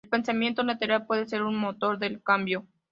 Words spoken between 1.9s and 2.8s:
del cambio.